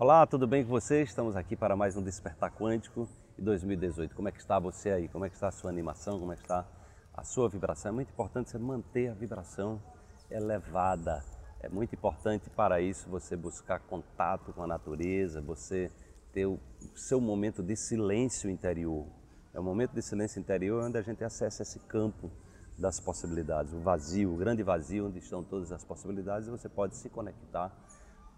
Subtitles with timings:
[0.00, 1.08] Olá, tudo bem com vocês?
[1.08, 4.14] Estamos aqui para mais um Despertar Quântico de 2018.
[4.14, 5.08] Como é que está você aí?
[5.08, 6.20] Como é que está a sua animação?
[6.20, 6.64] Como é que está
[7.12, 7.88] a sua vibração?
[7.88, 9.82] É muito importante você manter a vibração
[10.30, 11.24] elevada.
[11.58, 15.90] É muito importante para isso você buscar contato com a natureza, você
[16.32, 16.60] ter o
[16.94, 19.04] seu momento de silêncio interior.
[19.52, 22.30] É o momento de silêncio interior onde a gente acessa esse campo
[22.78, 26.94] das possibilidades, o vazio, o grande vazio onde estão todas as possibilidades e você pode
[26.94, 27.76] se conectar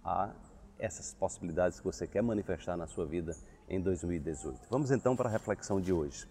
[0.02, 0.32] a
[0.80, 3.36] essas possibilidades que você quer manifestar na sua vida
[3.68, 4.58] em 2018.
[4.70, 6.26] Vamos então para a reflexão de hoje.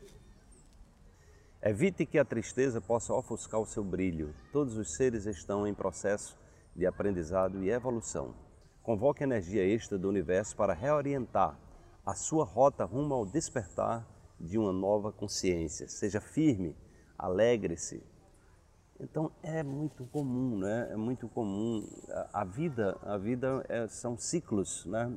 [1.61, 4.33] Evite que a tristeza possa ofuscar o seu brilho.
[4.51, 6.37] Todos os seres estão em processo
[6.75, 8.33] de aprendizado e evolução.
[8.81, 11.59] Convoque a energia extra do universo para reorientar
[12.05, 14.07] a sua rota rumo ao despertar
[14.39, 15.87] de uma nova consciência.
[15.87, 16.75] Seja firme,
[17.17, 18.01] alegre-se,
[18.99, 20.89] então é muito comum, né?
[20.91, 21.87] É muito comum.
[22.33, 25.09] A, vida, a vida é, são ciclos, né?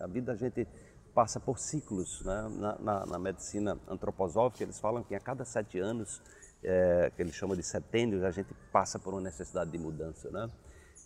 [0.00, 0.66] A, a, vida a gente
[1.14, 2.48] passa por ciclos, né?
[2.56, 6.20] Na, na, na, medicina antroposófica eles falam que a cada sete anos,
[6.64, 10.50] é, que eles chamam de setênios, a gente passa por uma necessidade de mudança, né?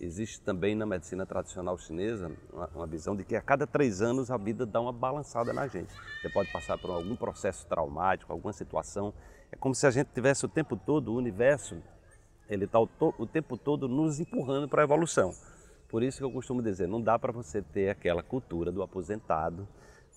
[0.01, 4.31] Existe também na medicina tradicional chinesa uma, uma, visão de que a cada três anos
[4.31, 5.93] a vida dá uma balançada na gente.
[6.21, 9.13] Você pode passar por algum processo traumático, alguma situação.
[9.53, 11.77] É como se a gente tivesse o tempo todo o universo
[12.53, 15.35] ele está o, o, tempo todo nos empurrando para a evolução.
[15.89, 19.67] Por isso que eu costumo dizer, não dá para você ter aquela cultura do aposentado,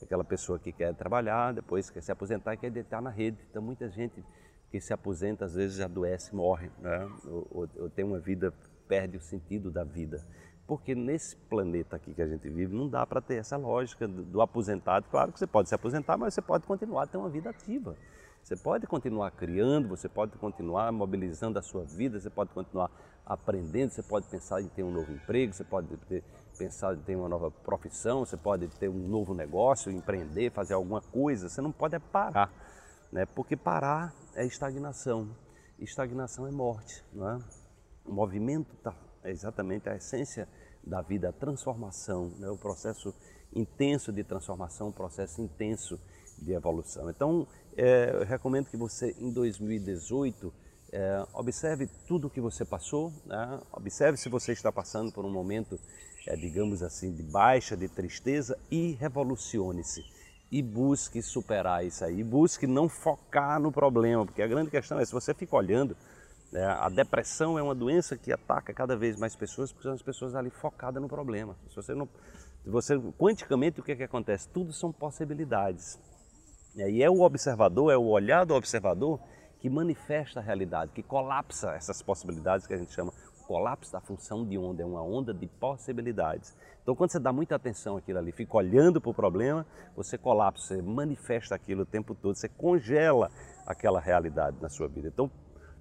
[0.01, 3.37] aquela pessoa que quer trabalhar, depois quer se aposentar e quer deitar na rede.
[3.49, 4.23] Então muita gente
[4.69, 7.09] que se aposenta às vezes adoece, morre, né?
[7.25, 8.53] ou, ou, ou tem uma vida,
[8.87, 10.25] perde o sentido da vida.
[10.67, 14.41] Porque nesse planeta aqui que a gente vive, não dá para ter essa lógica do
[14.41, 15.05] aposentado.
[15.09, 17.95] Claro que você pode se aposentar, mas você pode continuar a ter uma vida ativa.
[18.45, 22.91] Você pode continuar criando, você pode continuar mobilizando a sua vida, você pode continuar
[23.25, 26.23] aprendendo, você pode pensar em ter um novo emprego, você pode ter,
[26.55, 31.01] pensar em ter uma nova profissão, você pode ter um novo negócio, empreender, fazer alguma
[31.01, 31.49] coisa.
[31.49, 32.53] Você não pode é parar,
[33.11, 33.25] né?
[33.25, 35.27] porque parar é estagnação.
[35.79, 37.03] Estagnação é morte.
[37.11, 37.39] Não é?
[38.05, 40.47] O movimento tá, é exatamente a essência
[40.85, 42.49] da vida, a transformação, né?
[42.49, 43.13] o processo
[43.53, 45.99] intenso de transformação, o processo intenso
[46.37, 47.09] de evolução.
[47.09, 50.53] Então, é, eu recomendo que você, em 2018,
[50.91, 53.59] é, observe tudo o que você passou, né?
[53.71, 55.79] observe se você está passando por um momento,
[56.27, 60.03] é, digamos assim, de baixa, de tristeza e revolucione-se.
[60.51, 65.05] E busque superar isso aí, busque não focar no problema, porque a grande questão é
[65.05, 65.97] se você fica olhando,
[66.53, 70.35] a depressão é uma doença que ataca cada vez mais pessoas, porque são as pessoas
[70.35, 71.55] ali focadas no problema.
[71.69, 72.07] Se você não,
[72.65, 74.47] você quanticamente o que, é que acontece?
[74.49, 75.99] Tudo são possibilidades.
[76.75, 79.19] E é o observador, é o olhar do observador
[79.59, 83.11] que manifesta a realidade, que colapsa essas possibilidades que a gente chama
[83.45, 86.55] colapso da função de onda, é uma onda de possibilidades.
[86.81, 90.75] Então, quando você dá muita atenção àquilo ali, fica olhando para o problema, você colapsa,
[90.75, 93.31] você manifesta aquilo o tempo todo, você congela
[93.65, 95.07] aquela realidade na sua vida.
[95.07, 95.31] Então,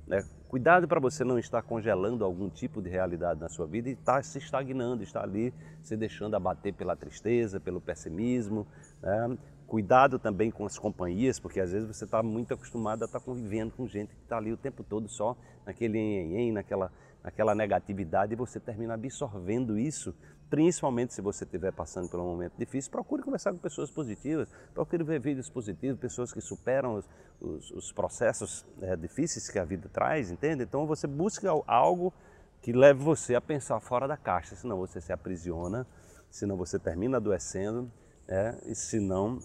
[0.06, 3.92] né, cuidado para você não estar congelando algum tipo de realidade na sua vida e
[3.92, 8.66] estar se estagnando, estar ali se deixando abater pela tristeza, pelo pessimismo.
[9.02, 9.38] Né?
[9.74, 13.24] Cuidado também com as companhias, porque às vezes você está muito acostumado a estar tá
[13.24, 15.36] convivendo com gente que está ali o tempo todo só
[15.66, 16.92] naquele em, naquela,
[17.24, 20.14] naquela negatividade e você termina absorvendo isso,
[20.48, 22.88] principalmente se você estiver passando por um momento difícil.
[22.88, 27.10] Procure conversar com pessoas positivas, procure ver vídeos positivos, pessoas que superam os,
[27.40, 30.62] os, os processos é, difíceis que a vida traz, entende?
[30.62, 32.14] Então você busca algo
[32.62, 35.84] que leve você a pensar fora da caixa, senão você se aprisiona,
[36.30, 37.90] senão você termina adoecendo,
[38.28, 39.40] é, e senão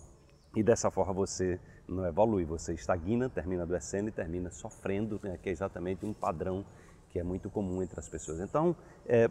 [0.56, 5.50] e dessa forma você não evolui, você estagna, termina adoecendo e termina sofrendo, né, que
[5.50, 6.66] é exatamente um padrão
[7.10, 8.40] que é muito comum entre as pessoas.
[8.40, 8.76] Então,
[9.08, 9.30] é,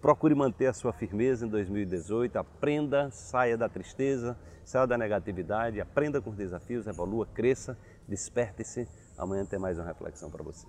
[0.00, 6.20] procure manter a sua firmeza em 2018, aprenda, saia da tristeza, saia da negatividade, aprenda
[6.20, 7.76] com os desafios, evolua, cresça,
[8.06, 8.88] desperte-se.
[9.16, 10.66] Amanhã tem mais uma reflexão para você.